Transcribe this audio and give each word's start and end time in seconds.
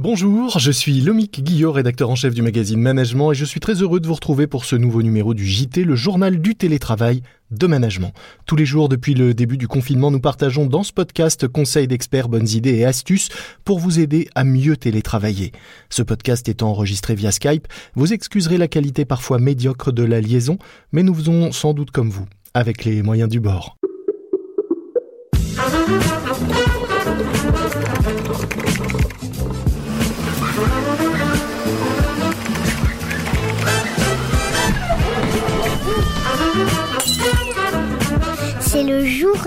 Bonjour, 0.00 0.60
je 0.60 0.70
suis 0.70 1.00
Lomique 1.00 1.42
Guillot, 1.42 1.72
rédacteur 1.72 2.08
en 2.08 2.14
chef 2.14 2.32
du 2.32 2.40
magazine 2.40 2.80
Management 2.80 3.32
et 3.32 3.34
je 3.34 3.44
suis 3.44 3.58
très 3.58 3.82
heureux 3.82 3.98
de 3.98 4.06
vous 4.06 4.14
retrouver 4.14 4.46
pour 4.46 4.64
ce 4.64 4.76
nouveau 4.76 5.02
numéro 5.02 5.34
du 5.34 5.44
JT, 5.44 5.82
le 5.82 5.96
journal 5.96 6.40
du 6.40 6.54
télétravail 6.54 7.20
de 7.50 7.66
management. 7.66 8.12
Tous 8.46 8.54
les 8.54 8.64
jours 8.64 8.88
depuis 8.88 9.14
le 9.14 9.34
début 9.34 9.56
du 9.56 9.66
confinement, 9.66 10.12
nous 10.12 10.20
partageons 10.20 10.66
dans 10.66 10.84
ce 10.84 10.92
podcast 10.92 11.48
conseils 11.48 11.88
d'experts, 11.88 12.28
bonnes 12.28 12.48
idées 12.48 12.76
et 12.76 12.84
astuces 12.84 13.28
pour 13.64 13.80
vous 13.80 13.98
aider 13.98 14.28
à 14.36 14.44
mieux 14.44 14.76
télétravailler. 14.76 15.50
Ce 15.90 16.02
podcast 16.04 16.48
étant 16.48 16.70
enregistré 16.70 17.16
via 17.16 17.32
Skype, 17.32 17.66
vous 17.96 18.12
excuserez 18.12 18.56
la 18.56 18.68
qualité 18.68 19.04
parfois 19.04 19.40
médiocre 19.40 19.90
de 19.90 20.04
la 20.04 20.20
liaison, 20.20 20.58
mais 20.92 21.02
nous 21.02 21.14
faisons 21.14 21.50
sans 21.50 21.74
doute 21.74 21.90
comme 21.90 22.10
vous, 22.10 22.26
avec 22.54 22.84
les 22.84 23.02
moyens 23.02 23.28
du 23.28 23.40
bord. 23.40 23.76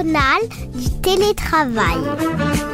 Du 0.04 0.90
télétravail. 1.02 2.71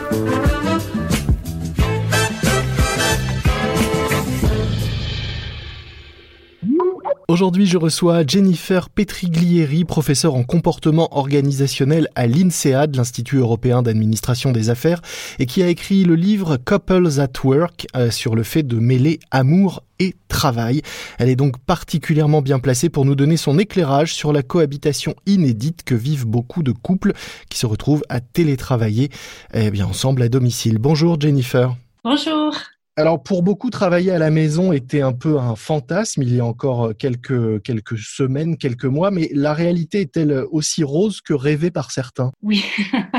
Aujourd'hui, 7.29 7.65
je 7.65 7.77
reçois 7.77 8.25
Jennifer 8.25 8.89
Petriglieri, 8.89 9.83
professeure 9.83 10.35
en 10.35 10.45
comportement 10.45 11.09
organisationnel 11.17 12.07
à 12.15 12.25
l'INSEAD, 12.25 12.95
l'Institut 12.95 13.35
européen 13.35 13.81
d'administration 13.81 14.53
des 14.53 14.69
affaires, 14.69 15.01
et 15.37 15.45
qui 15.45 15.61
a 15.61 15.67
écrit 15.67 16.05
le 16.05 16.15
livre 16.15 16.55
Couples 16.55 17.19
at 17.19 17.33
Work 17.43 17.85
euh, 17.97 18.11
sur 18.11 18.33
le 18.33 18.43
fait 18.43 18.63
de 18.63 18.77
mêler 18.77 19.19
amour 19.29 19.83
et 19.99 20.15
travail. 20.29 20.81
Elle 21.19 21.27
est 21.27 21.35
donc 21.35 21.57
particulièrement 21.57 22.41
bien 22.41 22.59
placée 22.59 22.87
pour 22.87 23.03
nous 23.03 23.15
donner 23.15 23.35
son 23.35 23.59
éclairage 23.59 24.13
sur 24.13 24.31
la 24.31 24.41
cohabitation 24.41 25.13
inédite 25.25 25.83
que 25.83 25.95
vivent 25.95 26.27
beaucoup 26.27 26.63
de 26.63 26.71
couples 26.71 27.11
qui 27.49 27.59
se 27.59 27.65
retrouvent 27.65 28.03
à 28.07 28.21
télétravailler 28.21 29.09
eh 29.53 29.69
bien, 29.69 29.85
ensemble 29.85 30.21
à 30.21 30.29
domicile. 30.29 30.77
Bonjour 30.77 31.19
Jennifer. 31.19 31.75
Bonjour. 32.05 32.53
Alors 32.99 33.21
pour 33.21 33.43
beaucoup, 33.43 33.69
travailler 33.69 34.09
à 34.09 34.17
la 34.17 34.31
maison 34.31 34.73
était 34.73 35.01
un 35.01 35.13
peu 35.13 35.37
un 35.37 35.55
fantasme 35.55 36.23
il 36.23 36.35
y 36.35 36.39
a 36.39 36.45
encore 36.45 36.97
quelques, 36.97 37.61
quelques 37.61 37.99
semaines, 37.99 38.57
quelques 38.57 38.85
mois, 38.85 39.11
mais 39.11 39.29
la 39.33 39.53
réalité 39.53 40.01
est-elle 40.01 40.45
aussi 40.49 40.83
rose 40.83 41.21
que 41.21 41.35
rêvée 41.35 41.69
par 41.69 41.91
certains? 41.91 42.31
Oui, 42.41 42.65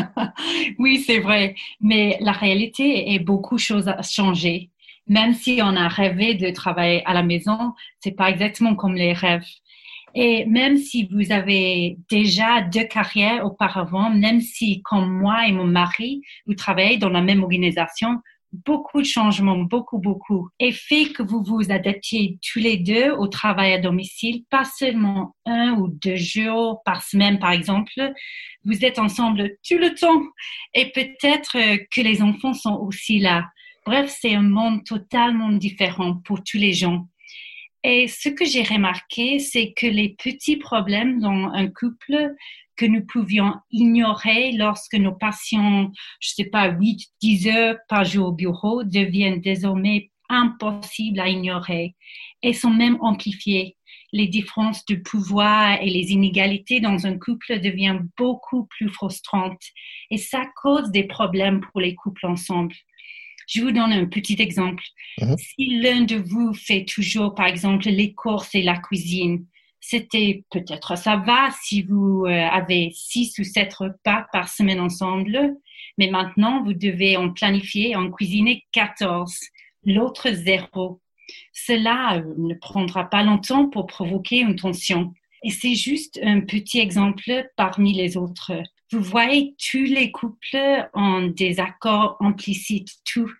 oui 0.80 1.04
c'est 1.06 1.20
vrai, 1.20 1.54
mais 1.80 2.18
la 2.20 2.32
réalité 2.32 3.14
est 3.14 3.20
beaucoup 3.20 3.54
de 3.54 3.60
choses 3.60 3.86
à 3.86 4.02
changer. 4.02 4.70
Même 5.06 5.32
si 5.32 5.60
on 5.62 5.76
a 5.76 5.86
rêvé 5.86 6.34
de 6.34 6.50
travailler 6.50 7.06
à 7.06 7.14
la 7.14 7.22
maison, 7.22 7.72
c'est 8.00 8.16
pas 8.16 8.30
exactement 8.30 8.74
comme 8.74 8.96
les 8.96 9.12
rêves. 9.12 9.46
Et 10.16 10.44
même 10.46 10.76
si 10.76 11.08
vous 11.12 11.30
avez 11.30 11.98
déjà 12.10 12.62
deux 12.62 12.82
carrières 12.82 13.46
auparavant, 13.46 14.10
même 14.10 14.40
si 14.40 14.82
comme 14.82 15.08
moi 15.08 15.46
et 15.46 15.52
mon 15.52 15.66
mari, 15.66 16.22
vous 16.48 16.54
travaillez 16.54 16.98
dans 16.98 17.10
la 17.10 17.22
même 17.22 17.44
organisation, 17.44 18.18
beaucoup 18.52 19.00
de 19.00 19.06
changements, 19.06 19.58
beaucoup, 19.58 19.98
beaucoup, 19.98 20.48
et 20.58 20.72
fait 20.72 21.06
que 21.12 21.22
vous 21.22 21.42
vous 21.42 21.70
adaptiez 21.70 22.38
tous 22.42 22.58
les 22.58 22.77
deux 22.77 23.10
au 23.10 23.27
travail 23.27 23.72
à 23.72 23.78
domicile, 23.78 24.44
pas 24.50 24.64
seulement 24.64 25.34
un 25.44 25.72
ou 25.72 25.88
deux 25.88 26.16
jours 26.16 26.82
par 26.84 27.02
semaine, 27.02 27.38
par 27.38 27.52
exemple. 27.52 28.12
Vous 28.64 28.84
êtes 28.84 28.98
ensemble 28.98 29.56
tout 29.69 29.78
le 29.78 29.94
temps 29.94 30.22
et 30.74 30.91
peut-être 30.92 31.56
euh, 31.56 31.78
que 31.91 32.00
les 32.00 32.22
enfants 32.22 32.54
sont 32.54 32.74
aussi 32.76 33.19
là. 33.19 33.46
Bref, 33.86 34.14
c'est 34.20 34.34
un 34.34 34.42
monde 34.42 34.84
totalement 34.84 35.50
différent 35.50 36.16
pour 36.24 36.42
tous 36.42 36.58
les 36.58 36.72
gens. 36.72 37.06
Et 37.84 38.08
ce 38.08 38.28
que 38.28 38.44
j'ai 38.44 38.62
remarqué, 38.62 39.38
c'est 39.38 39.72
que 39.72 39.86
les 39.86 40.16
petits 40.22 40.56
problèmes 40.56 41.20
dans 41.20 41.50
un 41.52 41.69
couple 41.69 42.34
que 42.78 42.87
nous 42.87 43.05
pouvions 43.05 43.55
ignorer 43.71 44.53
lorsque 44.53 44.94
nos 44.94 45.12
patients, 45.12 45.91
je 46.21 46.28
sais 46.31 46.44
pas, 46.44 46.71
8, 46.71 47.09
10 47.21 47.49
heures 47.49 47.77
par 47.89 48.05
jour 48.05 48.28
au 48.28 48.33
bureau 48.33 48.84
deviennent 48.84 49.41
désormais 49.41 50.11
impossibles 50.31 51.21
à 51.21 51.28
ignorer 51.28 51.97
et 52.43 52.53
sont 52.53 52.71
même 52.71 52.97
amplifiés. 53.00 53.77
Les 54.12 54.28
différences 54.28 54.87
de 54.87 54.94
pouvoir 54.94 55.83
et 55.83 55.91
les 55.91 56.12
inégalités 56.12 56.81
dans 56.81 57.06
un 57.06 57.19
couple 57.19 57.61
deviennent 57.61 58.09
beaucoup 58.16 58.66
plus 58.66 58.89
frustrantes 58.89 59.65
et 60.10 60.16
ça 60.16 60.45
cause 60.62 60.91
des 60.91 61.05
problèmes 61.05 61.60
pour 61.60 61.81
les 61.81 61.95
couples 61.95 62.27
ensemble. 62.27 62.75
Je 63.49 63.60
vous 63.62 63.72
donne 63.72 63.93
un 63.93 64.06
petit 64.06 64.41
exemple. 64.41 64.84
Mhm. 65.21 65.37
Si 65.37 65.81
l'un 65.81 66.03
de 66.03 66.16
vous 66.16 66.55
fait 66.55 66.84
toujours, 66.84 67.34
par 67.34 67.47
exemple, 67.47 67.89
les 67.89 68.12
courses 68.15 68.55
et 68.55 68.62
la 68.62 68.78
cuisine, 68.78 69.47
c'était 69.81 70.44
peut-être 70.50 70.97
ça 70.97 71.16
va 71.16 71.50
si 71.62 71.83
vous 71.83 72.25
euh, 72.27 72.31
avez 72.31 72.91
six 72.94 73.39
ou 73.39 73.44
sept 73.44 73.72
repas 73.75 74.27
par 74.33 74.49
semaine 74.49 74.81
ensemble, 74.81 75.56
mais 75.97 76.09
maintenant 76.09 76.62
vous 76.62 76.75
devez 76.75 77.16
en 77.16 77.31
planifier, 77.31 77.97
en 77.97 78.11
cuisiner 78.11 78.65
14, 78.72 79.34
l'autre 79.84 80.31
zéro. 80.31 81.00
Cela 81.53 82.16
euh, 82.16 82.34
ne 82.37 82.55
prendra 82.55 83.05
pas 83.05 83.22
longtemps 83.22 83.69
pour 83.69 83.87
provoquer 83.87 84.41
une 84.41 84.56
tension. 84.56 85.15
Et 85.44 85.50
c'est 85.50 85.75
juste 85.75 86.19
un 86.22 86.41
petit 86.41 86.81
exemple 86.81 87.49
parmi 87.56 87.93
les 87.93 88.16
autres. 88.16 88.53
Vous 88.91 89.03
voyez, 89.03 89.55
tous 89.71 89.84
les 89.84 90.10
couples 90.10 90.89
ont 90.95 91.27
des 91.27 91.60
accords 91.60 92.16
implicites, 92.21 92.97
tout. 93.05 93.31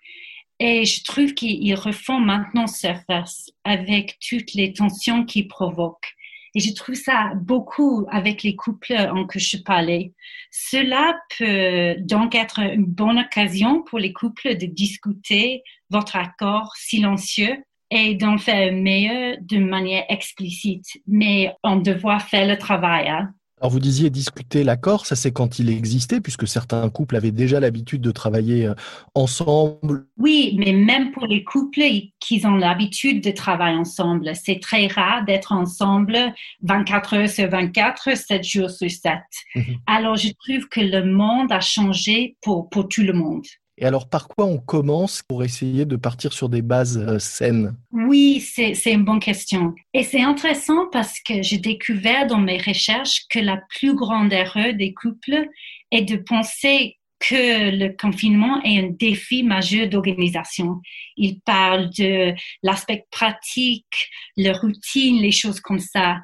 Et 0.61 0.85
je 0.85 1.03
trouve 1.05 1.35
qu'ils 1.35 1.75
refont 1.75 2.21
maintenant 2.21 2.67
surface 2.67 3.51
avec 3.65 4.19
toutes 4.21 4.55
les 4.55 4.73
tensions 4.73 5.25
qu'ils 5.25 5.49
provoquent. 5.49 6.15
Et 6.55 6.61
je 6.61 6.75
trouve 6.75 6.95
ça 6.95 7.33
beaucoup 7.35 8.07
avec 8.11 8.43
les 8.43 8.57
couples 8.57 8.97
en 8.97 9.27
que 9.27 9.39
je 9.39 9.59
parlais. 9.59 10.13
Cela 10.51 11.19
peut 11.39 11.97
donc 12.01 12.35
être 12.35 12.61
une 12.61 12.87
bonne 12.87 13.19
occasion 13.19 13.83
pour 13.83 13.99
les 13.99 14.13
couples 14.13 14.57
de 14.57 14.67
discuter 14.67 15.63
votre 15.91 16.17
accord 16.17 16.75
silencieux 16.77 17.63
et 17.91 18.15
d'en 18.15 18.39
faire 18.39 18.73
meilleur 18.73 19.37
de 19.41 19.59
manière 19.59 20.05
explicite. 20.09 20.87
Mais 21.07 21.55
on 21.63 21.77
doit 21.77 22.19
faire 22.19 22.47
le 22.47 22.59
travail. 22.59 23.09
Hein. 23.09 23.33
Alors 23.61 23.73
vous 23.73 23.81
disiez 23.81 24.09
discuter 24.09 24.63
l'accord, 24.63 25.07
ça 25.07 25.17
c'est 25.17 25.33
quand 25.33 25.59
il 25.59 25.69
existait, 25.69 26.21
puisque 26.21 26.47
certains 26.47 26.89
couples 26.91 27.17
avaient 27.17 27.33
déjà 27.33 27.59
l'habitude 27.59 28.01
de 28.01 28.13
travailler 28.13 28.67
euh, 28.67 28.75
ensemble. 29.15 30.07
Oui, 30.17 30.55
mais 30.59 30.73
même 30.73 31.11
pour 31.11 31.27
les 31.27 31.43
couples 31.43 31.83
qui 32.21 32.47
ont 32.47 32.55
l'habitude 32.55 33.23
de 33.23 33.33
travailler 33.33 33.77
ensemble, 33.77 34.31
c'est 34.35 34.61
très 34.61 34.87
rare 34.87 35.25
d'être 35.25 35.53
ensemble 35.53 36.17
24 36.63 37.15
heures 37.15 37.29
sur 37.29 37.49
24, 37.49 38.17
7 38.17 38.45
jours 38.45 38.71
sur 38.71 38.91
7. 38.91 39.15
Mhm. 39.57 39.63
Alors 39.87 40.17
je 40.17 40.29
trouve 40.29 40.69
que 40.69 40.81
le 40.81 41.05
monde 41.05 41.51
a 41.51 41.61
changé 41.61 42.37
pour, 42.41 42.69
pour 42.69 42.89
tout 42.89 43.03
le 43.03 43.13
monde. 43.13 43.45
Et 43.81 43.85
alors, 43.85 44.09
par 44.09 44.27
quoi 44.27 44.45
on 44.45 44.59
commence 44.59 45.23
pour 45.23 45.45
essayer 45.45 45.85
de 45.85 45.95
partir 45.95 46.33
sur 46.33 46.49
des 46.49 46.63
bases 46.63 46.99
euh, 46.99 47.19
saines? 47.21 47.77
Oui, 47.93 48.41
c'est 48.41 48.75
une 48.87 49.05
bonne 49.05 49.21
question. 49.21 49.75
Et 49.95 50.03
c'est 50.03 50.23
intéressant 50.23 50.89
parce 50.91 51.21
que 51.21 51.43
j'ai 51.43 51.59
découvert 51.59 52.27
dans 52.27 52.41
mes 52.41 52.59
recherches 52.59 53.27
que 53.31 53.39
la 53.39 53.61
plus 53.69 53.95
grande 53.95 54.33
erreur 54.33 54.75
des 54.75 54.93
couples 54.95 55.49
est 55.93 56.03
de 56.03 56.17
penser 56.17 56.97
que 57.21 57.71
le 57.71 57.97
confinement 57.97 58.61
est 58.63 58.79
un 58.79 58.91
défi 58.91 59.43
majeur 59.43 59.89
d'organisation. 59.89 60.81
Il 61.17 61.41
parle 61.41 61.91
de 61.91 62.35
l'aspect 62.63 63.07
pratique, 63.11 64.11
la 64.37 64.53
routine, 64.53 65.21
les 65.21 65.33
choses 65.33 65.61
comme 65.61 65.81
ça. 65.81 66.19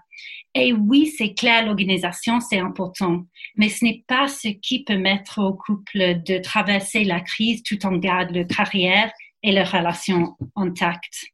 Et 0.54 0.72
oui, 0.72 1.06
c'est 1.06 1.34
clair, 1.34 1.66
l'organisation, 1.66 2.38
c'est 2.40 2.58
important, 2.58 3.24
mais 3.56 3.68
ce 3.68 3.84
n'est 3.84 4.04
pas 4.06 4.28
ce 4.28 4.48
qui 4.48 4.84
peut 4.84 4.96
mettre 4.96 5.40
au 5.40 5.54
couple 5.54 6.22
de 6.24 6.38
traverser 6.38 7.02
la 7.02 7.20
crise 7.20 7.62
tout 7.64 7.84
en 7.84 7.96
gardant 7.96 8.34
la 8.34 8.44
carrière 8.44 9.10
et 9.42 9.50
les 9.50 9.64
relations 9.64 10.36
intactes. 10.54 11.26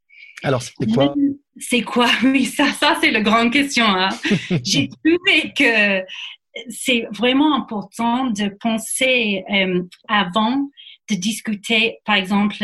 Alors, 0.43 0.63
c'est 0.63 0.91
quoi? 0.93 1.15
C'est 1.59 1.83
quoi? 1.83 2.09
Oui, 2.23 2.47
ça, 2.47 2.73
ça 2.73 2.97
c'est 3.01 3.11
la 3.11 3.21
grande 3.21 3.53
question. 3.53 3.85
Hein. 3.85 4.09
J'ai 4.65 4.89
trouvé 4.89 5.53
que 5.53 6.03
c'est 6.71 7.07
vraiment 7.13 7.55
important 7.55 8.27
de 8.31 8.49
penser 8.59 9.45
euh, 9.53 9.83
avant 10.09 10.71
de 11.11 11.15
discuter, 11.15 11.99
par 12.07 12.15
exemple, 12.15 12.57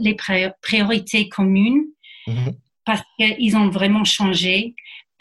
les 0.00 0.16
priorités 0.60 1.28
communes, 1.30 1.84
mm-hmm. 2.26 2.54
parce 2.84 3.02
qu'ils 3.18 3.56
ont 3.56 3.70
vraiment 3.70 4.04
changé 4.04 4.74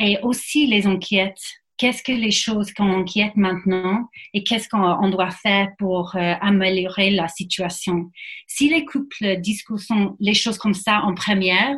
et 0.04 0.20
aussi 0.22 0.68
les 0.68 0.86
enquêtes. 0.86 1.42
Qu'est-ce 1.78 2.04
que 2.04 2.12
les 2.12 2.32
choses 2.32 2.72
qu'on 2.72 2.92
enquête 2.94 3.36
maintenant 3.36 4.08
et 4.34 4.44
qu'est-ce 4.44 4.70
qu'on 4.70 5.10
doit 5.10 5.32
faire 5.32 5.70
pour 5.80 6.16
euh, 6.16 6.34
améliorer 6.40 7.10
la 7.10 7.28
situation? 7.28 8.12
Si 8.48 8.70
les 8.70 8.86
couples 8.86 9.38
discutent 9.38 9.90
les 10.20 10.36
choses 10.36 10.60
comme 10.60 10.76
ça 10.76 11.02
en 11.02 11.16
première, 11.16 11.76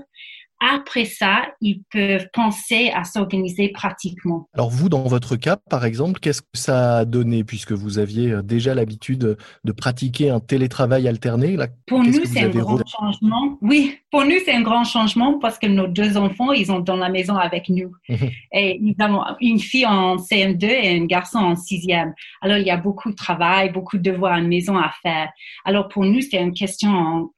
après 0.60 1.06
ça, 1.06 1.44
ils 1.62 1.82
peuvent 1.92 2.28
penser 2.34 2.92
à 2.94 3.04
s'organiser 3.04 3.70
pratiquement. 3.70 4.48
Alors 4.54 4.70
vous, 4.70 4.90
dans 4.90 5.04
votre 5.04 5.36
cas, 5.36 5.58
par 5.70 5.86
exemple, 5.86 6.20
qu'est-ce 6.20 6.42
que 6.42 6.48
ça 6.54 6.98
a 6.98 7.06
donné 7.06 7.44
puisque 7.44 7.74
vous 7.74 8.00
aviez 8.00 8.32
euh, 8.32 8.42
déjà 8.42 8.74
l'habitude 8.74 9.38
de 9.64 9.72
pratiquer 9.72 10.30
un 10.30 10.40
télétravall 10.40 11.06
alterné 11.08 11.56
là, 11.56 11.68
Pour 11.88 12.04
nous, 12.04 12.26
c'est 12.26 12.44
un 12.44 12.50
grand 12.50 12.82
changement. 12.88 13.58
Oui, 13.62 13.98
pour 14.12 14.24
nous, 14.24 14.38
c'est 14.46 14.54
un 14.54 14.62
grand 14.62 14.86
changement 14.86 15.40
parce 15.40 15.60
que 15.60 15.68
nos 15.68 15.88
deux 15.88 16.18
enfants, 16.18 16.52
ils 16.52 16.68
sont 16.68 16.80
dans 16.80 16.96
la 16.96 17.10
maison 17.10 17.36
avec 17.36 17.70
nous. 17.70 17.92
Mhm. 18.08 18.30
et 18.54 18.80
nous 18.82 18.96
avons 19.00 19.24
une 19.42 19.60
fille 19.60 19.86
en 19.86 20.16
CM2 20.16 20.66
et 20.66 20.98
un 20.98 21.06
garçon 21.06 21.40
en 21.40 21.56
sixième. 21.56 22.14
Alors, 22.42 22.58
il 22.58 22.66
y 22.66 22.72
a 22.72 22.78
beaucoup 22.78 23.10
de 23.10 23.16
travail, 23.16 23.72
beaucoup 23.72 23.98
de 23.98 24.04
devoirs 24.04 24.34
à 24.34 24.40
la 24.40 24.48
maison 24.48 24.78
à 24.78 24.92
faire. 25.02 25.30
Alors, 25.66 25.90
pour 25.90 26.06
nous, 26.06 26.22
c'est 26.22 26.42
une 26.42 26.54
question 26.54 27.32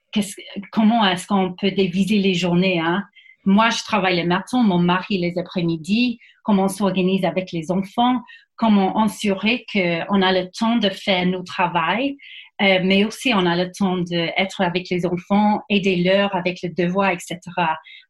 comment 0.71 1.05
est-ce 1.05 1.27
qu'on 1.27 1.53
peut 1.53 1.71
diviser 1.71 2.19
les 2.19 2.33
journées 2.33 2.79
hein? 2.79 3.03
Moi, 3.47 3.69
je 3.69 3.81
travaille 3.81 4.21
le 4.21 4.27
matin, 4.27 4.61
mon 4.61 4.77
mari 4.77 5.19
les 5.19 5.37
après-midi, 5.37 6.19
comment 6.43 6.65
on 6.65 6.67
s'organise 6.67 7.23
avec 7.23 7.53
les 7.53 7.71
enfants, 7.71 8.21
comment 8.57 9.01
assurer 9.01 9.65
qu'on 9.71 10.21
a 10.21 10.33
le 10.33 10.49
temps 10.51 10.75
de 10.75 10.89
faire 10.89 11.25
nos 11.25 11.43
travail, 11.43 12.17
euh, 12.61 12.79
mais 12.83 13.05
aussi 13.05 13.31
on 13.33 13.45
a 13.45 13.55
le 13.55 13.71
temps 13.71 13.99
d'être 13.99 14.59
avec 14.59 14.89
les 14.89 15.05
enfants, 15.05 15.61
aider 15.69 15.95
leur 15.95 16.35
avec 16.35 16.59
le 16.61 16.73
devoir, 16.75 17.11
etc. 17.11 17.39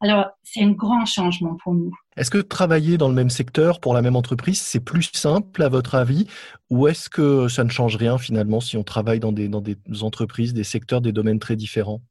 Alors, 0.01 0.25
c'est 0.41 0.63
un 0.63 0.71
grand 0.71 1.05
changement 1.05 1.55
pour 1.63 1.75
nous. 1.75 1.91
Est-ce 2.17 2.31
que 2.31 2.39
travailler 2.39 2.97
dans 2.97 3.07
le 3.07 3.13
même 3.13 3.29
secteur 3.29 3.79
pour 3.79 3.93
la 3.93 4.01
même 4.01 4.15
entreprise, 4.15 4.59
c'est 4.59 4.83
plus 4.83 5.11
simple 5.13 5.61
à 5.61 5.69
votre 5.69 5.93
avis 5.93 6.25
ou 6.71 6.87
est-ce 6.87 7.11
que 7.11 7.47
ça 7.47 7.63
ne 7.63 7.69
change 7.69 7.95
rien 7.95 8.17
finalement 8.17 8.59
si 8.59 8.75
on 8.75 8.83
travaille 8.83 9.19
dans 9.19 9.31
des, 9.31 9.49
dans 9.49 9.61
des 9.61 9.77
entreprises, 10.01 10.55
des 10.55 10.63
secteurs, 10.63 11.01
des 11.01 11.11
domaines 11.11 11.37
très 11.37 11.55
différents? 11.55 12.01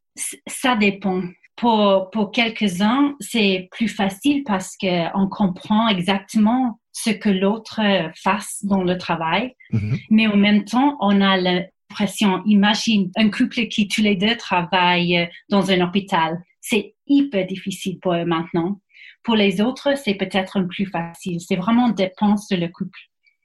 Ça 0.47 0.77
dépend. 0.77 1.23
Pour, 1.57 2.11
pour 2.11 2.33
quelques-uns, 2.33 3.15
c'est 3.19 3.69
plus 3.71 3.89
facile 3.89 4.43
parce 4.45 4.77
qu'on 4.77 5.29
comprend 5.29 5.89
exactement 5.89 6.81
ce 6.93 7.11
que 7.11 7.31
l'autre 7.31 7.81
fasse 8.23 8.59
dans 8.63 8.83
le 8.83 8.99
travail. 8.99 9.55
Mm-hmm. 9.73 10.01
Mais 10.11 10.27
en 10.27 10.37
même 10.37 10.65
temps, 10.65 10.97
on 11.01 11.21
a 11.21 11.37
l'impression, 11.39 12.43
imagine 12.45 13.11
un 13.17 13.31
couple 13.31 13.69
qui 13.69 13.89
tous 13.89 14.03
les 14.03 14.17
deux 14.17 14.37
travaillent 14.37 15.29
dans 15.49 15.71
un 15.71 15.81
hôpital. 15.81 16.43
C'est 16.61 16.95
hyper 17.07 17.47
difficile 17.47 17.99
pour 18.01 18.15
eux 18.15 18.25
maintenant. 18.25 18.81
Pour 19.23 19.35
les 19.35 19.61
autres, 19.61 19.97
c'est 19.97 20.15
peut-être 20.15 20.61
plus 20.69 20.87
facile. 20.87 21.41
C'est 21.41 21.57
vraiment 21.57 21.89
dépense 21.89 22.49
de 22.49 22.57
le 22.57 22.69
couple. 22.69 22.99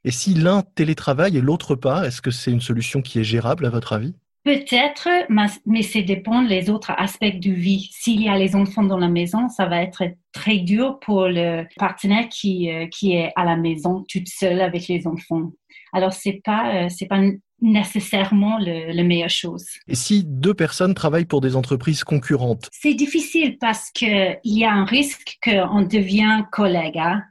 Et 0.04 0.12
si 0.12 0.34
l'un 0.34 0.64
télétravaille 0.64 1.38
et 1.38 1.42
l'autre 1.42 1.76
pas, 1.76 2.06
est-ce 2.08 2.22
que 2.22 2.32
c'est 2.32 2.52
une 2.52 2.62
solution 2.62 3.02
qui 3.02 3.20
est 3.20 3.24
gérable 3.24 3.66
à 3.66 3.70
votre 3.70 3.94
avis? 3.94 4.16
Peut-être, 4.44 5.08
mais 5.66 5.84
c'est 5.84 6.02
dépend 6.02 6.42
des 6.42 6.70
autres 6.70 6.94
aspects 6.98 7.24
de 7.26 7.52
vie. 7.52 7.90
S'il 7.92 8.22
y 8.22 8.30
a 8.30 8.38
les 8.38 8.56
enfants 8.56 8.84
dans 8.84 8.98
la 8.98 9.08
maison, 9.08 9.50
ça 9.50 9.68
va 9.68 9.84
être 9.84 10.04
très 10.32 10.58
dur 10.58 11.00
pour 11.00 11.28
le 11.28 11.66
partenaire 11.78 12.28
qui, 12.28 12.72
euh, 12.72 12.88
qui 12.88 13.14
est 13.14 13.32
à 13.36 13.46
la 13.46 13.56
maison 13.56 14.04
toute 14.10 14.28
seule 14.28 14.62
avec 14.62 14.88
les 14.88 15.06
enfants. 15.06 15.52
Alors, 15.94 16.14
c'est 16.14 16.42
pas, 16.44 16.86
euh, 16.86 16.90
c'est 16.90 17.06
pas 17.06 17.22
nécessairement 17.62 18.58
le, 18.58 18.92
la 18.92 19.04
meilleure 19.04 19.30
chose. 19.30 19.66
Et 19.88 19.94
si 19.94 20.24
deux 20.26 20.56
personnes 20.56 20.96
travaillent 20.96 21.26
pour 21.26 21.42
des 21.42 21.56
entreprises 21.56 22.04
concurrentes? 22.04 22.68
C'est 22.72 22.96
difficile 22.96 23.58
parce 23.60 23.92
qu'il 23.92 24.40
y 24.44 24.66
a 24.66 24.74
un 24.74 24.86
risque 24.86 25.38
qu'on 25.44 25.84
devient 25.84 26.44
collègue. 26.52 26.98
Hein? 26.98 27.22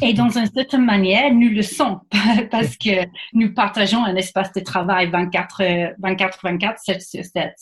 Et 0.00 0.14
dans 0.14 0.30
une 0.30 0.46
certaine 0.46 0.84
manière, 0.84 1.32
nous 1.32 1.50
le 1.50 1.62
sommes 1.62 2.00
parce 2.50 2.76
que 2.76 3.06
nous 3.34 3.52
partageons 3.52 4.02
un 4.02 4.16
espace 4.16 4.52
de 4.52 4.60
travail 4.60 5.10
24, 5.10 5.94
24, 5.98 6.40
24, 6.42 6.78
7 6.78 7.02
sur 7.02 7.24
7. 7.24 7.52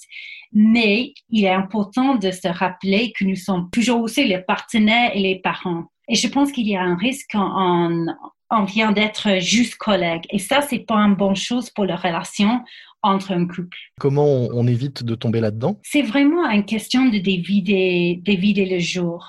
Mais 0.53 1.15
il 1.31 1.45
est 1.45 1.51
important 1.51 2.15
de 2.15 2.31
se 2.31 2.47
rappeler 2.47 3.13
que 3.19 3.25
nous 3.25 3.37
sommes 3.37 3.71
toujours 3.71 4.03
aussi 4.03 4.25
les 4.25 4.39
partenaires 4.39 5.11
et 5.15 5.21
les 5.21 5.41
parents. 5.41 5.85
Et 6.13 6.15
je 6.15 6.29
pense 6.29 6.53
qu'il 6.53 6.69
y 6.69 6.77
a 6.77 6.83
un 6.83 6.95
risque 6.95 7.35
en, 7.35 8.05
on 8.51 8.65
vient 8.65 8.93
d'être 8.93 9.41
juste 9.41 9.77
collègue. 9.77 10.25
Et 10.29 10.39
ça, 10.39 10.61
c'est 10.61 10.81
pas 10.81 10.97
une 10.97 11.15
bonne 11.15 11.35
chose 11.35 11.71
pour 11.71 11.87
la 11.87 11.97
relation 11.97 12.61
entre 13.01 13.33
un 13.33 13.47
couple. 13.47 13.79
Comment 13.99 14.27
on, 14.27 14.67
évite 14.67 15.05
de 15.05 15.15
tomber 15.15 15.41
là-dedans? 15.41 15.81
C'est 15.83 16.03
vraiment 16.03 16.49
une 16.51 16.67
question 16.67 17.07
de 17.07 17.17
diviser, 17.17 18.21
diviser 18.23 18.67
le 18.67 18.79
jour. 18.79 19.27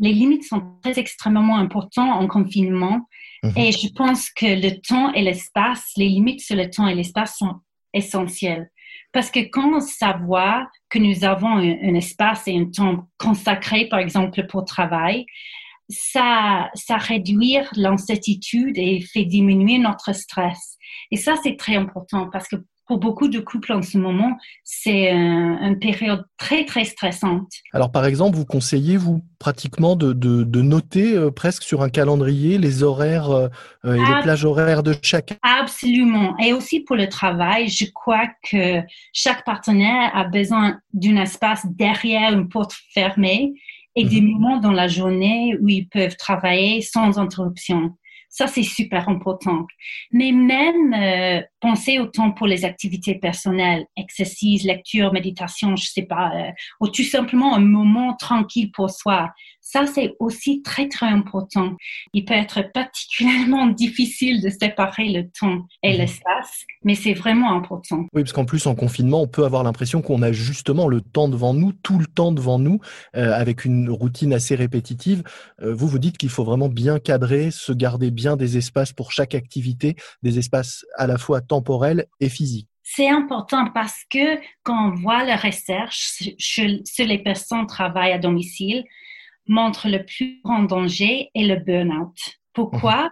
Les 0.00 0.12
limites 0.12 0.42
sont 0.42 0.60
très 0.82 0.98
extrêmement 0.98 1.56
importantes 1.56 2.10
en 2.20 2.26
confinement. 2.26 3.08
Mhm. 3.44 3.52
Et 3.56 3.70
je 3.70 3.88
pense 3.94 4.28
que 4.30 4.60
le 4.60 4.80
temps 4.80 5.12
et 5.12 5.22
l'espace, 5.22 5.92
les 5.96 6.08
limites 6.08 6.40
sur 6.40 6.56
le 6.56 6.68
temps 6.68 6.88
et 6.88 6.96
l'espace 6.96 7.36
sont 7.38 7.60
essentielles. 7.92 8.68
Parce 9.12 9.30
que 9.30 9.38
quand 9.38 9.72
on 9.72 9.80
savoir 9.80 10.66
que 10.90 10.98
nous 10.98 11.24
avons 11.24 11.58
un, 11.58 11.62
un 11.62 11.94
espace 11.94 12.48
et 12.48 12.58
un 12.58 12.64
temps 12.64 13.08
consacré, 13.18 13.86
par 13.88 14.00
exemple, 14.00 14.44
pour 14.48 14.64
travail, 14.64 15.26
ça, 15.88 16.70
ça 16.74 16.96
réduit 16.96 17.56
l'incertitude 17.76 18.78
et 18.78 19.00
fait 19.00 19.24
diminuer 19.24 19.78
notre 19.78 20.14
stress. 20.14 20.76
Et 21.10 21.16
ça, 21.16 21.34
c'est 21.42 21.56
très 21.56 21.76
important 21.76 22.28
parce 22.30 22.48
que 22.48 22.56
pour 22.86 22.98
beaucoup 22.98 23.28
de 23.28 23.40
couples 23.40 23.72
en 23.72 23.82
ce 23.82 23.96
moment, 23.96 24.36
c'est 24.62 25.10
une 25.10 25.78
période 25.78 26.24
très, 26.36 26.64
très 26.66 26.84
stressante. 26.84 27.50
Alors, 27.72 27.90
par 27.90 28.04
exemple, 28.04 28.36
vous 28.36 28.44
conseillez, 28.44 28.96
vous, 28.96 29.24
pratiquement 29.38 29.96
de, 29.96 30.12
de, 30.12 30.62
noter 30.62 31.14
euh, 31.14 31.30
presque 31.30 31.62
sur 31.62 31.82
un 31.82 31.88
calendrier 31.88 32.58
les 32.58 32.82
horaires 32.82 33.30
euh, 33.30 33.48
et 33.84 33.98
les 33.98 34.22
plages 34.22 34.44
horaires 34.44 34.82
de 34.82 34.94
chacun 35.02 35.36
Absolument. 35.42 36.36
Et 36.38 36.52
aussi 36.52 36.80
pour 36.80 36.96
le 36.96 37.08
travail, 37.08 37.68
je 37.68 37.86
crois 37.90 38.26
que 38.50 38.80
chaque 39.12 39.44
partenaire 39.44 40.10
a 40.14 40.24
besoin 40.24 40.78
d'un 40.92 41.16
espace 41.16 41.66
derrière 41.66 42.32
une 42.32 42.48
porte 42.48 42.74
fermée 42.92 43.54
et 43.96 44.04
des 44.04 44.20
mhm. 44.20 44.30
moments 44.32 44.58
dans 44.58 44.72
la 44.72 44.88
journée 44.88 45.56
où 45.60 45.68
ils 45.68 45.88
peuvent 45.88 46.16
travailler 46.16 46.80
sans 46.80 47.18
interruption. 47.18 47.96
Ça, 48.36 48.48
c'est 48.48 48.64
super 48.64 49.08
important. 49.08 49.64
Mais 50.10 50.32
même 50.32 50.92
euh, 50.92 51.40
penser 51.60 52.00
au 52.00 52.06
temps 52.06 52.32
pour 52.32 52.48
les 52.48 52.64
activités 52.64 53.14
personnelles, 53.14 53.84
exercice, 53.96 54.64
lecture, 54.64 55.12
méditation, 55.12 55.76
je 55.76 55.86
sais 55.86 56.02
pas, 56.02 56.32
euh, 56.34 56.50
ou 56.80 56.88
tout 56.88 57.04
simplement 57.04 57.54
un 57.54 57.60
moment 57.60 58.16
tranquille 58.16 58.72
pour 58.72 58.90
soi. 58.90 59.30
Ça, 59.60 59.86
c'est 59.86 60.14
aussi 60.18 60.62
très, 60.62 60.88
très 60.88 61.06
important. 61.06 61.76
Il 62.12 62.24
peut 62.24 62.34
être 62.34 62.72
particulièrement 62.74 63.66
difficile 63.68 64.42
de 64.42 64.50
séparer 64.50 65.10
le 65.10 65.30
temps 65.30 65.66
et 65.84 65.92
mhm. 65.92 65.98
l'espace, 65.98 66.64
mais 66.82 66.96
c'est 66.96 67.14
vraiment 67.14 67.56
important. 67.56 68.00
Oui, 68.14 68.22
parce 68.22 68.32
qu'en 68.32 68.44
plus, 68.44 68.66
en 68.66 68.74
confinement, 68.74 69.22
on 69.22 69.28
peut 69.28 69.44
avoir 69.44 69.62
l'impression 69.62 70.02
qu'on 70.02 70.22
a 70.22 70.32
justement 70.32 70.88
le 70.88 71.00
temps 71.00 71.28
devant 71.28 71.54
nous, 71.54 71.72
tout 71.72 72.00
le 72.00 72.06
temps 72.06 72.32
devant 72.32 72.58
nous, 72.58 72.80
euh, 73.16 73.32
avec 73.32 73.64
une 73.64 73.90
routine 73.90 74.32
assez 74.32 74.56
répétitive. 74.56 75.22
Vous, 75.62 75.86
vous 75.86 75.98
dites 76.00 76.18
qu'il 76.18 76.30
faut 76.30 76.44
vraiment 76.44 76.68
bien 76.68 76.98
cadrer, 76.98 77.52
se 77.52 77.72
garder 77.72 78.10
bien 78.10 78.23
des 78.36 78.56
espaces 78.56 78.92
pour 78.92 79.12
chaque 79.12 79.34
activité, 79.34 79.96
des 80.22 80.38
espaces 80.38 80.84
à 80.96 81.06
la 81.06 81.18
fois 81.18 81.40
temporels 81.40 82.06
et 82.20 82.28
physiques. 82.28 82.68
C'est 82.82 83.08
important 83.08 83.70
parce 83.72 84.04
que 84.10 84.38
quand 84.62 84.88
on 84.88 84.94
voit 84.94 85.24
la 85.24 85.36
recherche 85.36 86.22
sur 86.38 87.06
les 87.06 87.18
personnes 87.18 87.66
qui 87.66 87.74
travaillent 87.74 88.12
à 88.12 88.18
domicile, 88.18 88.84
montre 89.46 89.88
le 89.88 90.04
plus 90.04 90.40
grand 90.44 90.62
danger 90.62 91.30
est 91.34 91.44
le 91.44 91.56
burn-out. 91.56 92.16
Pourquoi? 92.52 93.04
Mhm. 93.04 93.10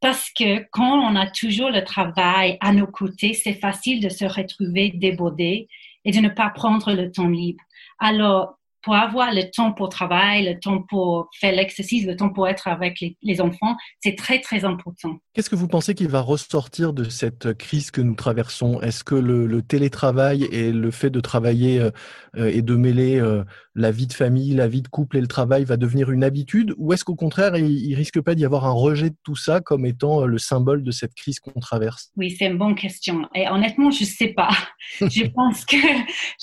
Parce 0.00 0.30
que 0.30 0.66
quand 0.70 0.98
on 1.00 1.16
a 1.16 1.26
toujours 1.30 1.70
le 1.70 1.82
travail 1.82 2.58
à 2.60 2.72
nos 2.72 2.86
côtés, 2.86 3.32
c'est 3.32 3.54
facile 3.54 4.02
de 4.02 4.08
se 4.08 4.24
retrouver 4.24 4.90
débordé 4.90 5.68
et 6.04 6.10
de 6.10 6.20
ne 6.20 6.28
pas 6.28 6.50
prendre 6.50 6.92
le 6.92 7.10
temps 7.10 7.28
libre. 7.28 7.62
Alors, 7.98 8.58
pour 8.84 8.94
avoir 8.94 9.32
le 9.32 9.50
temps 9.50 9.72
pour 9.72 9.88
travailler, 9.88 10.52
le 10.52 10.60
temps 10.60 10.82
pour 10.82 11.28
faire 11.40 11.52
l'exercice, 11.52 12.04
le 12.04 12.16
temps 12.16 12.28
pour 12.28 12.46
être 12.46 12.68
avec 12.68 13.02
les, 13.22 13.40
enfants, 13.40 13.76
c'est 14.00 14.14
très, 14.14 14.40
très 14.40 14.64
important. 14.64 15.16
Qu'est-ce 15.32 15.50
que 15.50 15.56
vous 15.56 15.68
pensez 15.68 15.94
qu'il 15.94 16.08
va 16.08 16.20
ressortir 16.20 16.92
de 16.92 17.04
cette 17.04 17.54
crise 17.54 17.90
que 17.90 18.02
nous 18.02 18.14
traversons? 18.14 18.80
Est-ce 18.82 19.02
que 19.02 19.14
le, 19.14 19.62
télétravail 19.62 20.44
et 20.52 20.72
le 20.72 20.90
fait 20.90 21.08
de 21.08 21.20
travailler 21.20 21.80
euh, 21.80 21.90
euh, 22.36 22.50
et 22.52 22.60
de 22.60 22.76
mêler 22.76 23.18
euh, 23.18 23.42
la 23.74 23.90
vie 23.90 24.06
de 24.06 24.12
famille, 24.12 24.52
la 24.54 24.68
vie 24.68 24.82
de 24.82 24.88
couple 24.88 25.16
et 25.16 25.20
le 25.20 25.26
travail 25.26 25.64
va 25.64 25.78
devenir 25.78 26.10
une 26.10 26.22
habitude? 26.22 26.74
Ou 26.76 26.92
est-ce 26.92 27.04
qu'au 27.04 27.14
contraire, 27.14 27.56
il, 27.56 27.90
ne 27.90 27.96
risque 27.96 28.20
pas 28.20 28.34
d'y 28.34 28.44
avoir 28.44 28.66
un 28.66 28.72
rejet 28.72 29.10
de 29.10 29.16
tout 29.24 29.36
ça 29.36 29.60
comme 29.60 29.86
étant 29.86 30.26
le 30.26 30.38
symbole 30.38 30.82
de 30.82 30.90
cette 30.90 31.14
crise 31.14 31.40
qu'on 31.40 31.58
traverse? 31.58 32.10
Oui, 32.16 32.36
c'est 32.38 32.46
une 32.46 32.58
bonne 32.58 32.74
question. 32.74 33.26
Et 33.34 33.48
honnêtement, 33.48 33.90
je 33.90 34.04
sais 34.04 34.28
pas. 34.28 34.50
je 35.00 35.24
pense 35.24 35.64
que 35.64 35.76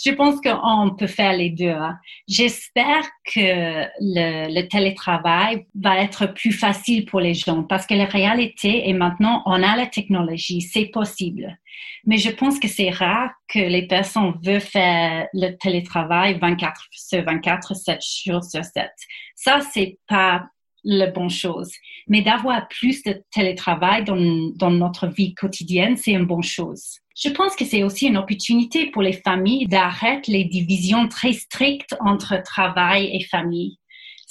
je 0.04 0.12
pense 0.12 0.42
qu'on 0.42 0.96
peut 0.96 1.08
faire 1.08 1.34
les 1.34 1.52
deux. 1.52 1.70
Hein. 1.70 1.98
J'espère 2.32 3.04
que 3.26 3.90
le, 4.00 4.62
télétravail 4.70 5.66
va 5.76 6.00
être 6.02 6.28
plus 6.28 6.54
facile 6.54 7.04
pour 7.04 7.20
les 7.20 7.34
gens 7.34 7.64
parce 7.64 7.86
que 7.86 7.94
la 7.94 8.06
réalité 8.06 8.88
est 8.88 8.94
maintenant, 8.94 9.44
on 9.46 9.62
a 9.62 9.76
la 9.76 9.86
technologie, 9.88 10.62
c'est 10.62 10.86
possible. 10.86 11.60
Mais 12.06 12.18
je 12.18 12.30
pense 12.30 12.58
que 12.58 12.70
c'est 12.70 12.90
rare 12.90 13.32
que 13.50 13.60
les 13.60 13.86
personnes 13.86 14.34
veulent 14.42 14.62
faire 14.62 15.28
le 15.34 15.58
télétravail 15.58 16.40
24 16.40 16.88
sur 16.92 17.22
24, 17.22 17.76
7 17.76 18.00
jours 18.26 18.44
sur 18.46 18.64
7. 18.64 18.90
Ça, 19.36 19.60
c'est 19.74 20.00
pas 20.08 20.46
la 20.86 21.08
bonne 21.08 21.30
chose. 21.30 21.74
Mais 22.08 22.22
d'avoir 22.22 22.70
plus 22.70 23.04
de 23.04 23.22
télétravail 23.30 24.06
dans, 24.06 24.52
dans 24.56 24.72
notre 24.72 25.08
vie 25.08 25.36
quotidienne, 25.36 25.98
c'est 25.98 26.14
une 26.14 26.26
bonne 26.26 26.44
chose. 26.44 27.01
Je 27.16 27.30
pense 27.30 27.56
que 27.56 27.66
c'est 27.66 27.84
aussi 27.84 28.08
une 28.08 28.18
opportunité 28.18 28.90
pour 28.92 29.02
les 29.02 29.14
familles 29.14 29.68
d'arrêter 29.68 30.32
les 30.32 30.46
divisions 30.46 31.08
très 31.08 31.34
strictes 31.34 31.96
entre 32.00 32.42
travail 32.42 33.10
et 33.14 33.24
famille. 33.26 33.81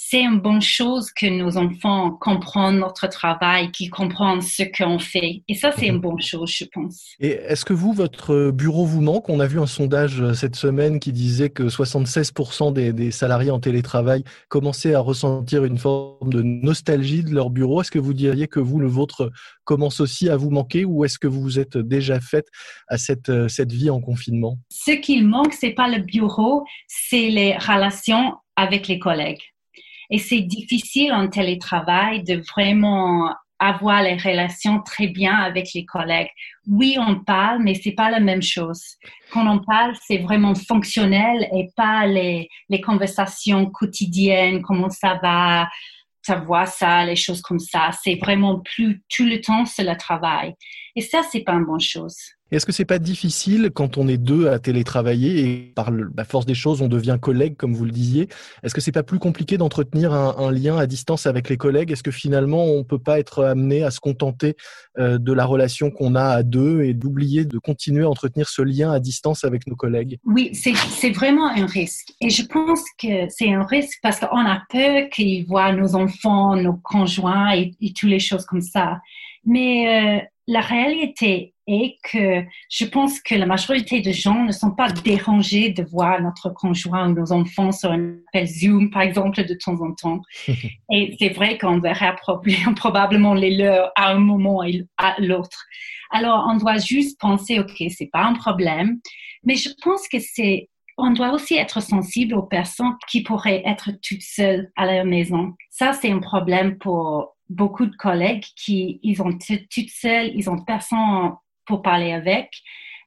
C'est 0.03 0.23
une 0.23 0.39
bonne 0.39 0.63
chose 0.63 1.11
que 1.11 1.27
nos 1.27 1.57
enfants 1.57 2.09
comprennent 2.19 2.79
notre 2.79 3.07
travail, 3.07 3.71
qu'ils 3.71 3.91
comprennent 3.91 4.41
ce 4.41 4.63
qu'on 4.63 4.97
fait. 4.97 5.43
Et 5.47 5.53
ça, 5.53 5.71
c'est 5.71 5.85
une 5.85 5.99
bonne 5.99 6.19
chose, 6.19 6.51
je 6.51 6.65
pense. 6.65 7.13
Et 7.19 7.29
est-ce 7.29 7.63
que 7.63 7.73
vous, 7.73 7.93
votre 7.93 8.49
bureau 8.49 8.83
vous 8.83 9.01
manque? 9.01 9.29
On 9.29 9.39
a 9.39 9.45
vu 9.45 9.59
un 9.59 9.67
sondage 9.67 10.19
euh, 10.19 10.33
cette 10.33 10.55
semaine 10.55 10.99
qui 10.99 11.13
disait 11.13 11.49
que 11.49 11.63
76% 11.63 12.73
des, 12.73 12.93
des, 12.93 13.11
salariés 13.11 13.51
en 13.51 13.59
télétravail 13.59 14.23
commençaient 14.49 14.95
à 14.95 14.99
ressentir 14.99 15.65
une 15.65 15.77
forme 15.77 16.33
de 16.33 16.41
nostalgie 16.41 17.23
de 17.23 17.33
leur 17.33 17.51
bureau. 17.51 17.81
Est-ce 17.81 17.91
que 17.91 17.99
vous 17.99 18.15
diriez 18.15 18.47
que 18.47 18.59
vous, 18.59 18.79
le 18.79 18.87
vôtre, 18.87 19.31
commence 19.65 19.99
aussi 19.99 20.29
à 20.29 20.35
vous 20.35 20.49
manquer 20.49 20.83
ou 20.83 21.05
est-ce 21.05 21.19
que 21.19 21.27
vous 21.27 21.41
vous 21.41 21.59
êtes 21.59 21.77
déjà 21.77 22.19
faite 22.19 22.47
à 22.87 22.97
cette, 22.97 23.29
euh, 23.29 23.47
cette 23.47 23.71
vie 23.71 23.91
en 23.91 24.01
confinement? 24.01 24.57
Ce 24.69 24.91
qui 24.91 25.21
manque, 25.21 25.53
c'est 25.53 25.71
pas 25.71 25.87
le 25.87 25.99
bureau, 25.99 26.65
c'est 26.87 27.29
les 27.29 27.55
relations 27.55 28.33
avec 28.55 28.87
les 28.87 28.99
collègues. 28.99 29.41
Et 30.11 30.19
c'est 30.19 30.41
difficile 30.41 31.13
en 31.13 31.27
télétravail 31.27 32.23
de 32.23 32.43
vraiment 32.53 33.33
avoir 33.61 34.01
les 34.01 34.15
relations 34.15 34.81
très 34.81 35.07
bien 35.07 35.35
avec 35.35 35.73
les 35.73 35.85
collègues. 35.85 36.29
Oui, 36.67 36.97
on 36.99 37.23
parle, 37.23 37.61
mais 37.61 37.75
c'est 37.75 37.91
pas 37.91 38.09
la 38.09 38.19
même 38.19 38.41
chose. 38.41 38.81
Quand 39.31 39.47
on 39.47 39.59
parle, 39.59 39.93
c'est 40.05 40.17
vraiment 40.17 40.55
fonctionnel 40.55 41.47
et 41.55 41.69
pas 41.77 42.07
les, 42.07 42.49
conversations 42.83 43.67
quotidiennes, 43.67 44.63
comment 44.63 44.89
ça 44.89 45.19
va, 45.21 45.69
ça 46.23 46.37
voit 46.37 46.65
ça, 46.65 47.05
les 47.05 47.15
choses 47.15 47.41
comme 47.41 47.59
ça. 47.59 47.91
C'est 48.03 48.15
vraiment 48.15 48.59
plus 48.59 49.03
tout 49.09 49.25
le 49.25 49.39
temps, 49.39 49.65
c'est 49.65 49.83
le 49.83 49.95
travail. 49.95 50.55
Et 50.95 51.01
ça, 51.01 51.21
c'est 51.31 51.41
pas 51.41 51.53
une 51.53 51.65
bonne 51.65 51.79
chose. 51.79 52.17
Est-ce 52.51 52.65
que 52.65 52.73
c'est 52.73 52.85
pas 52.85 52.99
difficile 52.99 53.71
quand 53.73 53.97
on 53.97 54.07
est 54.09 54.17
deux 54.17 54.49
à 54.49 54.59
télétravailler 54.59 55.39
et 55.39 55.71
par 55.73 55.89
la 55.91 56.25
force 56.25 56.45
des 56.45 56.53
choses 56.53 56.81
on 56.81 56.89
devient 56.89 57.17
collègue 57.21 57.55
comme 57.55 57.73
vous 57.73 57.85
le 57.85 57.91
disiez 57.91 58.27
Est-ce 58.63 58.73
que 58.73 58.81
c'est 58.81 58.91
pas 58.91 59.03
plus 59.03 59.19
compliqué 59.19 59.57
d'entretenir 59.57 60.13
un, 60.13 60.51
lien 60.51 60.77
à 60.77 60.85
distance 60.85 61.27
avec 61.27 61.47
les 61.47 61.55
collègues? 61.55 61.91
Est-ce 61.91 62.03
que 62.03 62.11
finalement 62.11 62.65
on 62.65 62.83
peut 62.83 62.99
pas 62.99 63.19
être 63.19 63.45
amené 63.45 63.83
à 63.83 63.91
se 63.91 64.01
contenter 64.01 64.55
euh, 64.99 65.17
de 65.17 65.31
la 65.31 65.45
relation 65.45 65.91
qu'on 65.91 66.15
a 66.15 66.25
à 66.25 66.43
deux 66.43 66.83
et 66.83 66.93
d'oublier 66.93 67.45
de 67.45 67.57
continuer 67.57 68.03
à 68.03 68.09
entretenir 68.09 68.49
ce 68.49 68.61
lien 68.61 68.91
à 68.91 68.99
distance 68.99 69.45
avec 69.45 69.65
nos 69.67 69.75
collègues? 69.75 70.19
Oui, 70.25 70.51
c'est 70.53 71.11
vraiment 71.11 71.47
un 71.47 71.65
risque. 71.65 72.11
Et 72.19 72.29
je 72.29 72.43
pense 72.43 72.83
que 73.01 73.29
c'est 73.29 73.53
un 73.53 73.63
risque 73.63 73.97
parce 74.03 74.19
qu'on 74.19 74.45
a 74.45 74.61
peur 74.69 75.09
qu'ils 75.09 75.45
voient 75.45 75.71
nos 75.71 75.95
enfants, 75.95 76.57
nos 76.57 76.73
conjoints 76.73 77.55
et, 77.55 77.73
et 77.79 77.93
toutes 77.93 78.09
les 78.09 78.19
choses 78.19 78.45
comme 78.45 78.61
ça. 78.61 78.99
Mais 79.45 80.19
euh, 80.21 80.25
la 80.47 80.61
réalité 80.61 81.53
est 81.67 81.97
que 82.03 82.43
je 82.69 82.85
pense 82.85 83.21
que 83.21 83.35
la 83.35 83.45
majorité 83.45 84.01
des 84.01 84.13
gens 84.13 84.43
ne 84.43 84.51
sont 84.51 84.71
pas 84.71 84.91
dérangés 84.91 85.69
de 85.69 85.83
voir 85.83 86.21
notre 86.21 86.49
conjoint 86.49 87.09
ou 87.09 87.13
nos 87.13 87.31
enfants 87.31 87.71
sur 87.71 87.91
un 87.91 88.15
appel 88.27 88.47
Zoom, 88.47 88.89
par 88.89 89.03
exemple, 89.03 89.45
de 89.45 89.53
temps 89.53 89.79
en 89.81 89.93
temps. 89.93 90.21
Et 90.91 91.15
c'est 91.19 91.29
vrai 91.29 91.57
qu'on 91.57 91.79
verra 91.79 92.15
probablement 92.75 93.33
les 93.33 93.55
leurs 93.55 93.91
à 93.95 94.09
un 94.09 94.19
moment 94.19 94.63
et 94.63 94.83
à 94.97 95.15
l'autre. 95.19 95.65
Alors, 96.11 96.45
on 96.49 96.57
doit 96.57 96.77
juste 96.77 97.19
penser, 97.19 97.59
OK, 97.59 97.81
c'est 97.89 98.09
pas 98.11 98.23
un 98.23 98.33
problème, 98.33 98.99
mais 99.43 99.55
je 99.55 99.69
pense 99.81 100.07
que 100.07 100.19
c'est 100.19 100.67
on 100.97 101.11
doit 101.11 101.31
aussi 101.31 101.55
être 101.55 101.81
sensible 101.81 102.35
aux 102.35 102.43
personnes 102.43 102.95
qui 103.07 103.23
pourraient 103.23 103.63
être 103.65 103.89
toutes 104.03 104.21
seules 104.21 104.69
à 104.75 104.85
leur 104.85 105.05
maison. 105.05 105.53
Ça, 105.69 105.93
c'est 105.93 106.11
un 106.11 106.19
problème 106.19 106.77
pour 106.77 107.37
beaucoup 107.51 107.85
de 107.85 107.95
collègues 107.95 108.45
qui, 108.55 108.99
ils 109.03 109.21
ont 109.21 109.31
toutes 109.31 109.89
seules, 109.89 110.31
ils 110.35 110.49
ont 110.49 110.57
personne 110.63 111.33
pour 111.65 111.81
parler 111.81 112.11
avec. 112.11 112.49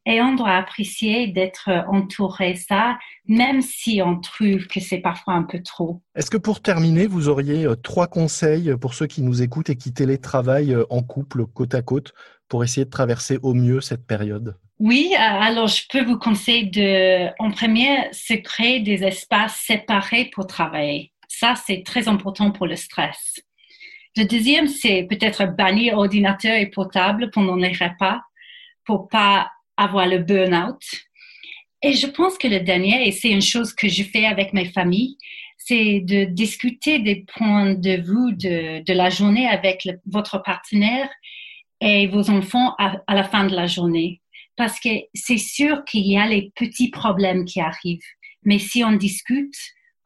Et 0.07 0.21
on 0.21 0.35
doit 0.35 0.57
apprécier 0.57 1.29
d'être 1.29 1.71
entouré 1.89 2.57
ça, 2.57 2.99
même 3.27 3.63
si 3.63 4.03
on 4.05 4.21
trouve 4.21 4.67
que 4.67 4.79
c'est 4.79 4.99
parfois 4.99 5.33
un 5.33 5.45
peu 5.45 5.63
trop. 5.63 6.03
Est-ce 6.15 6.31
que 6.31 6.37
pour 6.37 6.61
terminer, 6.61 7.07
vous 7.07 7.31
auriez 7.31 7.65
euh, 7.65 7.75
trois 7.75 8.07
conseils 8.07 8.77
pour 8.77 8.93
ceux 8.93 9.07
qui 9.07 9.23
nous 9.23 9.41
écoutent 9.41 9.71
et 9.71 9.77
qui 9.77 9.95
télétravaillent 9.95 10.75
euh, 10.75 10.85
en 10.91 11.03
couple, 11.03 11.47
côte 11.47 11.75
à 11.75 11.81
côte, 11.81 12.13
pour 12.49 12.63
essayer 12.63 12.85
de 12.85 12.91
traverser 12.91 13.39
au 13.43 13.55
mieux 13.55 13.81
cette 13.81 14.07
période? 14.07 14.59
Oui, 14.79 15.15
euh, 15.15 15.19
alors 15.19 15.69
je 15.69 15.85
peux 15.89 16.05
vous 16.05 16.19
conseiller 16.19 16.65
de, 16.65 17.31
en 17.43 17.51
premier, 17.51 18.13
se 18.13 18.35
créer 18.35 18.81
des 18.81 19.05
espaces 19.05 19.57
séparés 19.65 20.31
pour 20.35 20.47
travailler. 20.47 21.13
Ça, 21.29 21.55
c'est 21.67 21.83
très 21.83 22.09
important 22.09 22.51
pour 22.51 22.67
le 22.67 22.77
stress. 22.77 23.41
Le 24.17 24.25
deuxième, 24.25 24.69
c'est 24.69 25.07
peut-être 25.09 25.57
bannir 25.57 25.99
ordinateur 25.99 26.57
et 26.57 26.67
portable 26.67 27.31
pendant 27.31 27.57
les 27.57 27.73
repas 27.73 28.21
pour 28.85 29.09
pas 29.09 29.51
avoir 29.77 30.07
le 30.07 30.19
burn-out. 30.19 30.83
Et 31.83 31.95
je 31.95 32.07
pense 32.07 32.39
que 32.39 32.47
le 32.47 32.61
dernier, 32.61 33.09
et 33.09 33.13
c'est 33.13 33.31
une 33.31 33.43
chose 33.43 33.75
que 33.75 33.89
je 33.89 34.05
fais 34.05 34.25
avec 34.25 34.53
mes 34.53 34.67
familles, 34.67 35.17
c'est 35.59 36.01
de 36.01 36.25
discuter 36.25 36.99
des 37.01 37.25
points 37.37 37.75
de 37.75 37.97
vue 37.97 38.35
de, 38.85 38.93
la 38.93 39.11
journée 39.11 39.49
avec 39.49 39.89
votre 40.07 40.43
partenaire 40.43 41.09
et 41.81 42.07
vos 42.07 42.31
enfants 42.31 42.75
à 42.79 43.15
la 43.15 43.25
fin 43.25 43.47
de 43.47 43.55
la 43.55 43.67
journée. 43.67 44.21
Parce 44.57 44.79
que 44.79 44.91
c'est 45.15 45.39
sûr 45.39 45.85
qu'il 45.85 46.07
y 46.07 46.17
a 46.17 46.27
les 46.27 46.53
petits 46.55 46.91
problèmes 46.91 47.45
qui 47.45 47.61
arrivent. 47.61 48.01
Mais 48.45 48.59
si 48.59 48.85
on 48.85 48.93
discute, 48.93 49.57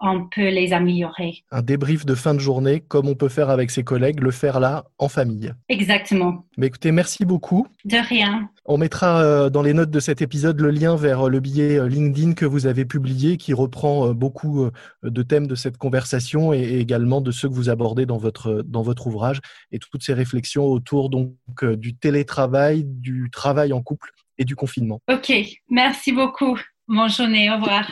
on 0.01 0.25
peut 0.25 0.49
les 0.49 0.73
améliorer. 0.73 1.43
Un 1.51 1.63
débrief 1.63 2.07
de 2.07 2.15
fin 2.15 2.35
de 2.35 2.39
journée, 2.39 2.81
comme 2.81 3.09
on 3.09 3.15
peut 3.15 3.29
faire 3.29 3.51
avec 3.51 3.71
ses 3.71 3.83
collègues, 3.83 4.21
le 4.21 4.31
faire 4.31 4.61
là, 4.61 4.85
en 4.99 5.09
famille. 5.09 5.53
Exactement. 5.69 6.47
Mais 6.57 6.69
écoutez, 6.69 6.93
merci 6.93 7.25
beaucoup. 7.25 7.67
De 7.85 7.97
rien. 7.97 8.49
On 8.65 8.79
mettra 8.79 9.23
euh, 9.23 9.51
dans 9.51 9.63
les 9.63 9.73
notes 9.73 9.91
de 9.91 10.01
cet 10.01 10.23
épisode 10.23 10.61
le 10.61 10.71
lien 10.71 10.95
vers 10.95 11.27
euh, 11.27 11.31
le 11.31 11.41
billet 11.41 11.79
euh, 11.79 11.89
LinkedIn 11.89 12.35
que 12.35 12.45
vous 12.45 12.67
avez 12.67 12.85
publié, 12.85 13.37
qui 13.37 13.55
reprend 13.55 14.13
beaucoup 14.13 14.71
de 15.03 15.23
thèmes 15.23 15.47
de 15.47 15.55
cette 15.55 15.79
conversation 15.79 16.53
et 16.53 16.79
également 16.79 17.21
de 17.21 17.31
ceux 17.31 17.49
que 17.49 17.55
vous 17.55 17.71
abordez 17.71 18.07
dans 18.07 18.19
votre, 18.19 18.63
dans 18.65 18.83
votre 18.83 19.07
ouvrage 19.07 19.41
et 19.73 19.79
toutes 19.79 20.03
ces 20.03 20.15
réflexions 20.15 20.65
autour 20.65 21.11
donc 21.11 21.35
du 21.65 21.97
télétravail, 21.97 22.85
du 22.85 23.31
travail 23.31 23.73
en 23.73 23.83
couple 23.83 24.11
et 24.39 24.45
du 24.45 24.55
confinement. 24.57 25.01
Ok, 25.11 25.33
merci 25.71 26.13
beaucoup. 26.13 26.59
Bonne 26.87 27.11
journée, 27.11 27.51
au 27.51 27.55
revoir. 27.55 27.89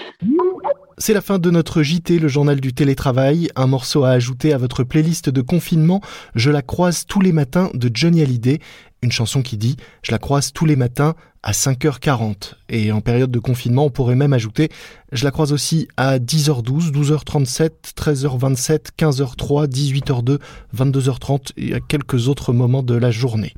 C'est 0.99 1.13
la 1.13 1.21
fin 1.21 1.39
de 1.39 1.51
notre 1.51 1.83
JT, 1.83 2.19
le 2.19 2.27
journal 2.27 2.59
du 2.59 2.73
télétravail. 2.73 3.51
Un 3.55 3.67
morceau 3.67 4.05
à 4.05 4.13
ajouter 4.13 4.55
à 4.55 4.59
votre 4.59 4.83
playlist 4.83 5.29
de 5.29 5.43
confinement. 5.43 6.01
Je 6.35 6.51
la 6.51 6.63
croise 6.63 7.05
tous 7.05 7.21
les 7.21 7.33
matins 7.33 7.69
de 7.75 7.91
Johnny 7.93 8.23
Hallyday. 8.23 8.61
Une 9.03 9.13
chanson 9.13 9.43
qui 9.43 9.59
dit 9.59 9.77
Je 10.01 10.11
la 10.11 10.19
croise 10.19 10.55
tous 10.55 10.65
les 10.65 10.75
matins 10.75 11.15
à 11.47 11.53
5h40. 11.53 12.55
Et 12.69 12.91
en 12.91 13.01
période 13.01 13.31
de 13.31 13.39
confinement, 13.39 13.85
on 13.85 13.91
pourrait 13.91 14.17
même 14.17 14.33
ajouter 14.33 14.69
Je 15.13 15.23
la 15.23 15.31
croise 15.31 15.53
aussi 15.53 15.87
à 15.97 16.19
10h12, 16.19 16.91
12h37, 16.91 17.71
13h27, 17.97 18.87
15h03, 18.99 19.69
18h02, 19.69 20.41
22h30 20.77 21.53
et 21.57 21.75
à 21.75 21.79
quelques 21.79 22.27
autres 22.27 22.53
moments 22.53 22.83
de 22.83 22.97
la 22.97 23.13
journée. 23.13 23.55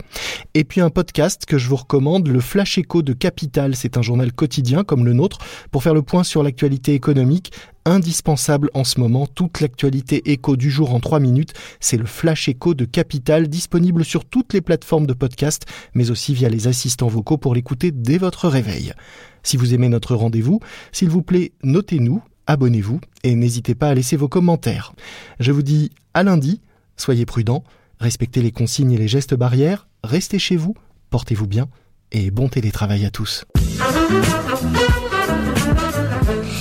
Et 0.53 0.65
puis 0.65 0.83
un 0.83 0.91
podcast 0.91 1.47
que 1.47 1.57
je 1.57 1.67
vous 1.67 1.77
recommande, 1.77 2.29
le 2.29 2.41
Flash 2.41 2.77
Echo 2.77 3.01
de 3.01 3.15
Capital. 3.15 3.75
C'est 3.75 3.97
un 3.97 4.03
journal 4.03 4.35
quotidien 4.35 4.85
comme 4.85 5.07
le 5.07 5.15
nôtre 5.15 5.39
pour 5.71 5.83
faire 5.83 5.95
le 5.95 6.03
point 6.03 6.25
sur 6.25 6.43
l'actualité 6.43 6.93
économique 6.93 7.53
indispensable 7.89 8.71
en 8.75 8.85
ce 8.85 9.01
moment. 9.01 9.27
Toute 9.27 9.61
l'actualité 9.61 10.31
écho 10.31 10.57
du 10.57 10.71
jour 10.71 10.95
en 10.95 11.01
3 11.01 11.21
minutes, 11.21 11.55
c'est 11.81 11.97
le 11.97 12.07
Flash 12.07 12.49
Echo 12.49 12.75
de 12.75 12.85
Capital, 12.85 13.49
disponible 13.49 14.05
sur 14.05 14.25
toutes 14.25 14.53
les 14.53 14.61
plateformes 14.61 15.07
de 15.07 15.15
podcast, 15.15 15.65
mais 15.95 16.11
aussi 16.11 16.35
via 16.35 16.49
les 16.49 16.69
assistants 16.69 17.09
vocaux 17.09 17.39
pour 17.39 17.55
l'écouter 17.55 17.91
dès 17.91 18.19
votre 18.19 18.49
réveil. 18.49 18.93
Si 19.43 19.57
vous 19.57 19.75
aimez 19.75 19.89
notre 19.89 20.15
rendez-vous, 20.15 20.61
s'il 20.93 21.09
vous 21.09 21.23
plaît, 21.23 21.53
notez-nous, 21.63 22.23
abonnez-vous 22.47 23.01
et 23.25 23.35
n'hésitez 23.35 23.75
pas 23.75 23.89
à 23.89 23.95
laisser 23.95 24.17
vos 24.17 24.29
commentaires. 24.29 24.93
Je 25.41 25.53
vous 25.53 25.63
dis 25.63 25.91
à 26.15 26.23
lundi, 26.23 26.61
soyez 26.97 27.27
prudents, 27.27 27.65
respectez 28.01 28.43
les 28.43 28.53
consignes 28.53 28.93
et 28.93 28.99
les 28.99 29.09
gestes 29.09 29.35
barrières, 29.35 29.89
restez 30.05 30.39
chez 30.39 30.57
vous, 30.57 30.75
portez-vous 31.11 31.47
bien 31.47 31.69
et 32.13 32.31
bon 32.31 32.49
télétravail 32.49 33.05
à 33.05 33.11
tous. 33.11 33.45